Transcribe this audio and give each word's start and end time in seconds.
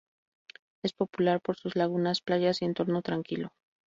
Es 0.83 0.93
popular 0.93 1.41
por 1.41 1.57
sus 1.57 1.75
lagunas, 1.75 2.21
playas 2.21 2.63
y 2.63 2.65
entorno 2.65 3.03
tranquilo. 3.03 3.49